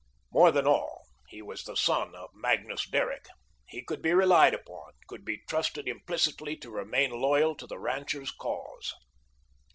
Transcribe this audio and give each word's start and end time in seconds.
More 0.31 0.51
than 0.51 0.65
all, 0.65 1.05
he 1.27 1.43
was 1.43 1.63
the 1.63 1.77
son 1.77 2.15
of 2.15 2.31
Magnus 2.33 2.89
Derrick; 2.89 3.27
he 3.67 3.83
could 3.83 4.01
be 4.01 4.15
relied 4.15 4.55
upon, 4.55 4.93
could 5.07 5.23
be 5.23 5.43
trusted 5.47 5.87
implicitly 5.87 6.57
to 6.57 6.71
remain 6.71 7.11
loyal 7.11 7.53
to 7.57 7.67
the 7.67 7.77
ranchers' 7.77 8.31
cause. 8.31 8.95